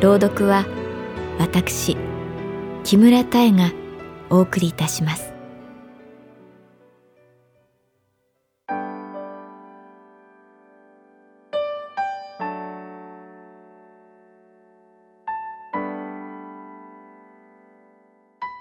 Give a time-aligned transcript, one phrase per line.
[0.00, 0.64] 朗読は
[1.38, 1.94] 私
[2.84, 3.70] 木村多江が
[4.30, 5.34] お送りいたします。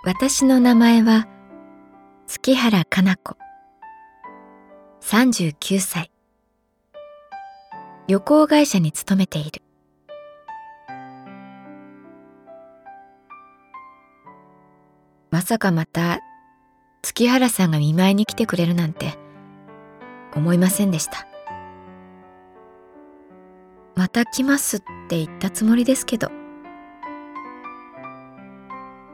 [0.03, 1.25] 私の名前は
[2.27, 3.37] 月原かな子。
[5.01, 6.11] 39歳。
[8.07, 9.61] 旅行会社に勤めている。
[15.49, 16.19] さかまた
[17.01, 19.17] 月原さんが見舞いに来てくれるなんて
[20.35, 21.25] 思いませんでした。
[23.95, 26.29] また来ますって言ったつもりですけど。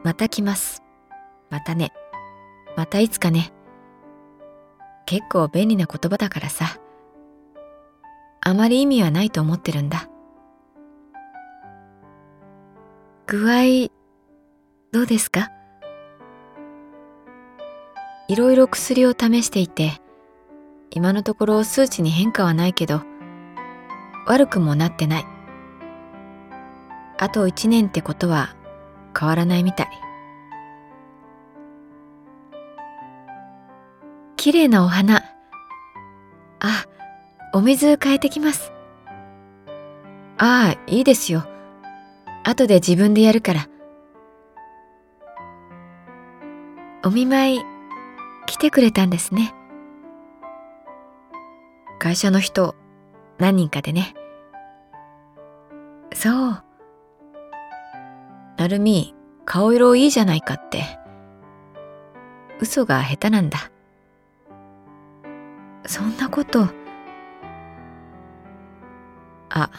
[0.04, 0.82] また来ます。
[1.48, 1.94] またね。
[2.76, 3.50] またいつかね。
[5.06, 6.78] 結構便利な言葉だからさ。
[8.42, 10.10] あまり意味はないと思ってるんだ。
[13.26, 13.88] 具合
[14.92, 15.55] どうですか？
[18.28, 20.00] いろいろ薬を試していて
[20.90, 23.02] 今のところ数値に変化はないけど
[24.26, 25.26] 悪くもなってない
[27.18, 28.56] あと一年ってことは
[29.18, 29.88] 変わらないみたい
[34.36, 35.22] 綺麗なお花
[36.60, 36.86] あ
[37.56, 38.70] お水変えてきます。
[40.36, 41.46] ああ、いいですよ。
[42.44, 43.68] 後で自分でやるから。
[47.02, 47.75] お見舞い
[48.46, 49.54] 来てくれたんですね。
[51.98, 52.74] 会社の人
[53.38, 54.14] 何人かでね。
[56.14, 56.62] そう。
[58.56, 59.14] なるみ、
[59.44, 60.98] 顔色いいじゃないかって。
[62.60, 63.70] 嘘が下手なんだ。
[65.86, 66.68] そんなこと。
[69.50, 69.70] あ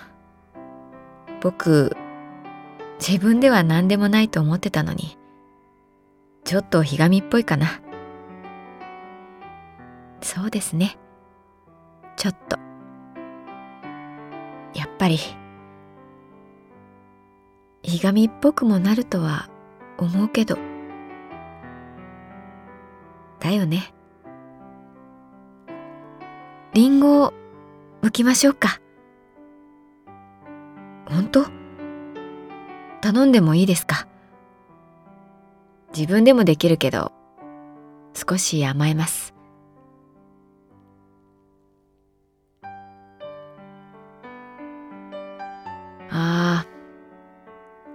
[1.41, 1.95] 僕
[3.00, 5.17] 自分では何でもないと思ってたのに
[6.45, 7.81] ちょっとひがみっぽいかな
[10.27, 10.97] そうですね。
[12.17, 12.57] ちょっと。
[14.77, 15.17] やっぱり
[17.81, 19.47] ひがみっぽくもなるとは
[19.97, 20.57] 思うけど。
[23.39, 23.93] だよね。
[26.73, 27.33] りんごを
[28.01, 28.81] 剥きましょうか。
[31.05, 31.45] 本当？
[32.99, 34.09] 頼んでもいいですか？
[35.95, 37.13] 自分でもできるけど
[38.13, 39.26] 少し甘えます。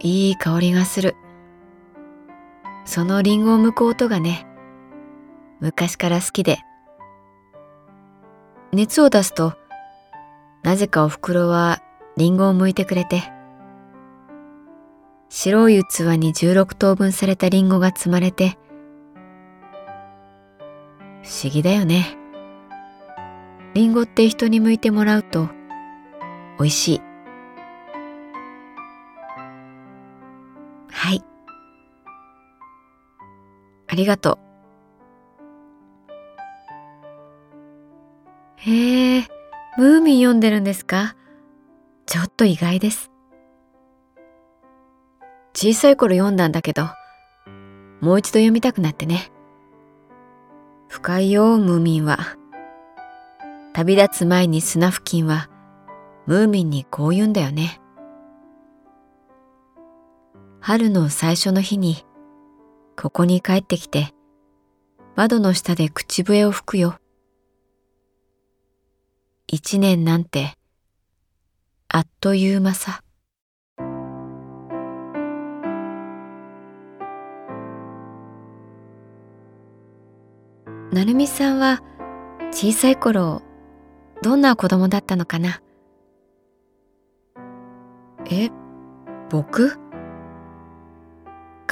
[0.05, 1.15] いい香りがする。
[2.85, 4.45] そのリンゴを剥く音がね
[5.61, 6.59] 昔から好きで。
[8.73, 9.55] 熱を出すと
[10.65, 11.81] なぜかおふくろは
[12.17, 13.23] リンゴを剥いてくれて。
[15.29, 18.59] 白い器に16等分されたリンゴが積まれて。
[21.23, 22.19] 不思議だよね。
[23.75, 25.49] リンゴって人に剥いてもらうと
[26.59, 27.12] 美味しい。
[31.03, 31.25] はい
[33.89, 34.39] ありがと
[38.57, 39.27] うへえ
[39.77, 41.17] ムーミン読んでるんですか？
[42.07, 43.11] ちょっと意外です。
[45.55, 46.85] 小さい頃読んだんだけど、
[48.01, 49.33] もう一度読みたくなってね。
[50.87, 52.19] 深いよ、ムーミンは。
[53.73, 55.51] 旅立つ前に砂付近は、
[56.27, 57.81] ムーミンにこう言うんだよね。
[60.65, 62.07] 春の最初の日に、
[62.97, 64.15] ここに帰ってきて、
[65.17, 66.95] 窓の下で口笛を吹くよ。
[69.49, 70.55] 一年なんて
[71.89, 73.03] あっという間さ。
[80.93, 81.83] なるみさんは
[82.53, 83.43] 小さい頃
[84.23, 85.61] どんな子供だったのかな？
[88.31, 88.49] え、
[89.29, 89.82] 僕？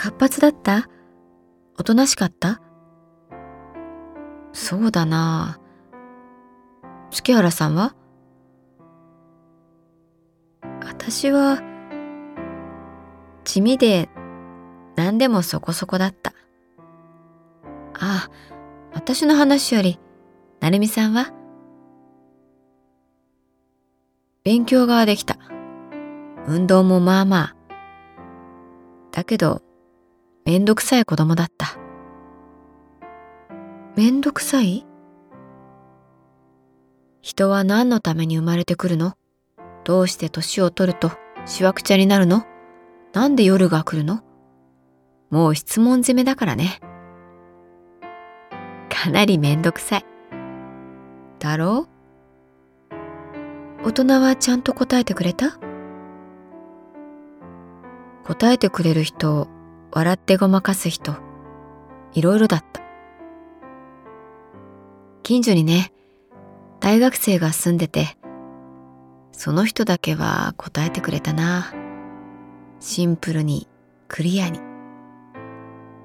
[0.03, 0.89] 活発だった？
[1.79, 2.63] おとなしかった？
[4.55, 5.61] そうだな
[7.11, 7.95] 月原さんは？
[10.81, 11.61] 私は
[13.45, 14.09] 地味で
[14.97, 16.33] 何でもそこそこだった。
[17.93, 18.31] ああ、
[18.95, 20.01] 私の話より、
[20.61, 21.31] なるみさんは？
[24.45, 25.37] 勉強ができた。
[26.47, 27.57] 運動もまあまあ。
[29.13, 29.61] だけど、
[30.51, 31.79] めんどくさい子供だった。
[33.95, 34.85] めんどくさい？
[37.23, 39.15] 人は何のために生まれてくるの？
[39.85, 41.13] どうして年を取ると
[41.47, 42.47] しわくちゃになるの？
[43.13, 44.25] なんで夜が来るの？
[45.31, 46.81] もう質問攻めだからね。
[48.89, 50.05] かなりめんどくさい。
[51.39, 51.87] だろ
[53.85, 53.87] う？
[53.87, 55.61] 大人はちゃんと答えてくれた？
[58.25, 59.47] 答えてくれる人、
[59.93, 61.17] 笑ってごまかす人、
[62.13, 62.81] いろいろだった。
[65.23, 65.93] 近所にね、
[66.81, 68.17] 大学生が住んでて、
[69.33, 71.73] その人だけは答えてくれたな。
[72.79, 73.69] シンプルに、
[74.09, 74.61] クリアに。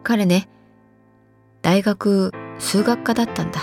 [0.03, 0.49] 彼ね、
[1.61, 3.59] 大学数学科だったんだ。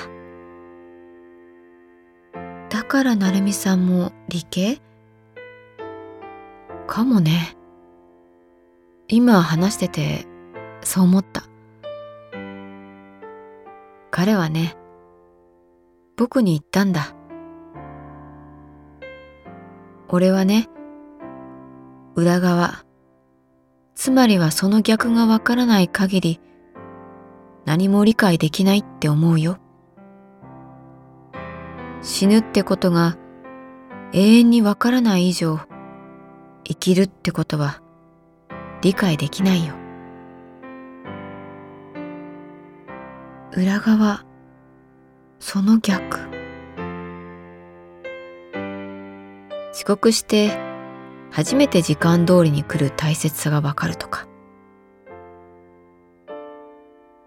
[2.68, 4.80] だから成美さんも理系？
[6.86, 7.56] かもね。
[9.14, 10.26] 今話してて
[10.80, 11.44] そう思った。
[14.10, 14.74] 彼はね、
[16.16, 17.14] 僕に言ったんだ。
[20.08, 20.70] 俺はね、
[22.14, 22.86] 裏側、
[23.94, 26.40] つまりはその逆がわからない限り、
[27.66, 29.58] 何も理解できないって思うよ。
[32.00, 33.18] 死ぬってことが
[34.14, 35.58] 永遠にわからない以上、
[36.64, 37.82] 生きるってことは
[38.82, 39.74] 理解できないよ。
[43.56, 44.24] 裏側、
[45.38, 46.18] その逆。
[49.72, 50.58] 遅刻して
[51.30, 54.28] 初めて時間通りに来る大切さがわかるとか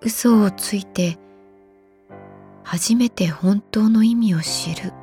[0.01, 1.17] 嘘をついて
[2.63, 4.93] 初めて本当の意味を知る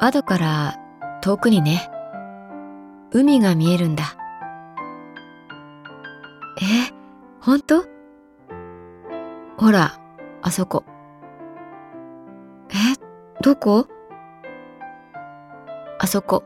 [0.00, 0.78] 窓から
[1.20, 1.90] 遠くにね
[3.12, 4.16] 海が見えるんだ
[6.62, 6.92] え、
[7.40, 7.84] 本当？
[9.56, 9.98] ほら、
[10.42, 10.84] あそこ。
[12.70, 12.74] え、
[13.42, 13.86] どこ？
[15.98, 16.44] あそこ。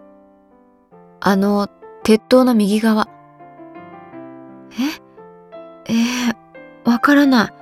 [1.21, 1.69] あの、
[2.03, 3.09] 鉄塔の右側。
[5.87, 7.53] ええー、わからな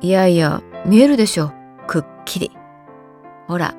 [0.00, 0.06] い。
[0.06, 1.52] いやいや、見えるでしょ。
[1.86, 2.50] くっきり。
[3.46, 3.74] ほら、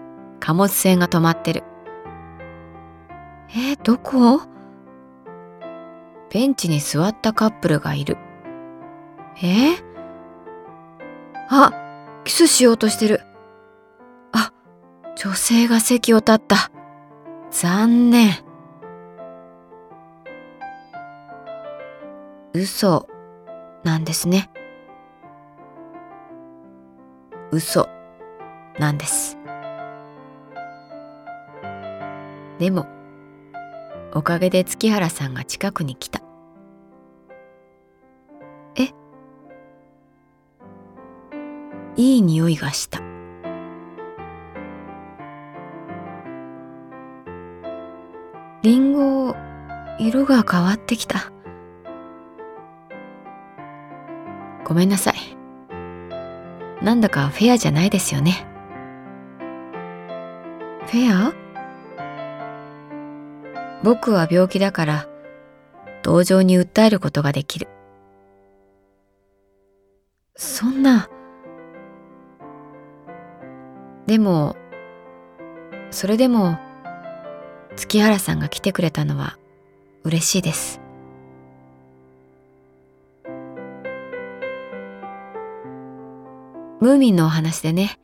[0.46, 1.64] 貨物船が止まってる。
[3.50, 4.44] えー、どこ？
[6.30, 8.20] ベンチに座ったカップルがいる。
[9.42, 9.84] えー、
[11.50, 11.74] あ、
[12.26, 13.22] キスしようとしてる。
[14.34, 14.54] あ、
[15.16, 16.70] 女性が席を立った。
[17.50, 18.36] 残念。
[22.54, 23.08] 嘘
[23.84, 24.52] なんですね。
[27.52, 27.90] 嘘
[28.78, 29.40] なんです。
[32.60, 32.88] でも、
[34.14, 36.22] おかげで月原さんが近くに来た。
[38.76, 38.94] え？
[41.98, 43.00] いい匂いがした。
[48.62, 49.36] リンゴ、
[50.00, 51.32] 色が変わってきた。
[54.64, 55.16] ごめんなさい。
[56.82, 58.48] なんだかフェアじゃないですよね。
[60.88, 61.45] フェア？
[63.86, 65.08] 僕は病気だから、
[66.02, 67.68] 同情に訴えることができる。
[70.36, 71.08] そんな、
[74.08, 74.56] でも、
[75.92, 76.58] それでも、
[77.76, 79.38] 月原さんが来てくれたのは
[80.04, 80.82] 嬉しいです。
[86.82, 88.00] ムーミンのお話でね、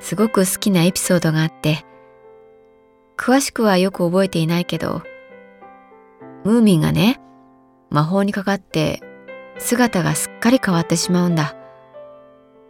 [0.00, 1.84] すごく好きなエピソードがあって、
[3.20, 5.02] 詳しくはよく覚えていないけど、
[6.42, 7.20] ムーミンがね
[7.90, 9.02] 魔法にかかって
[9.58, 11.54] 姿がすっかり変わってしまうんだ。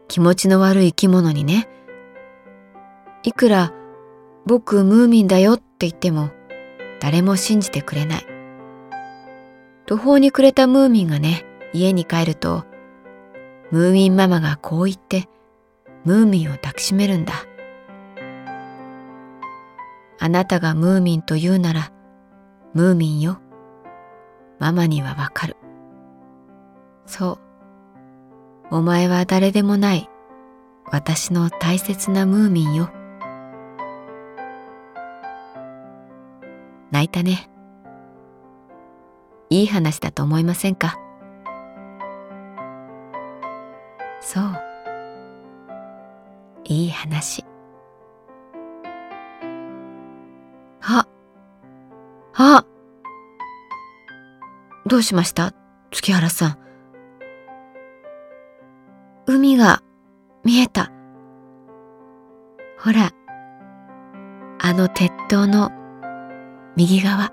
[0.08, 1.68] 気持ちの悪い生き物にね
[3.22, 3.72] いくら
[4.44, 6.30] 僕ムーミンだよって言っても
[6.98, 8.26] 誰も信じてくれない。
[9.86, 12.64] 途方に暮れたムーミンがね家に帰ると
[13.70, 15.28] ムーミンママがこう言って
[16.04, 17.34] ムーミンを抱きしめるんだ。
[20.22, 21.90] あなたがムーミンと言うなら
[22.74, 23.38] ムーミンよ。
[24.58, 25.56] ママにはわかる。
[27.06, 27.38] そ
[28.70, 28.76] う。
[28.76, 30.08] お前は誰でもない。
[30.92, 32.90] 私の大切なムーミンよ。
[36.90, 37.48] 泣いたね。
[39.48, 40.98] いい話だと思いませんか？
[44.20, 44.44] そう。
[46.64, 47.44] いい話。
[54.90, 55.54] どうしました？
[55.92, 56.58] 月原さん。
[59.24, 59.84] 海が
[60.42, 60.90] 見えた。
[62.80, 63.12] ほら
[64.58, 65.70] あの鉄塔の
[66.74, 67.32] 右側。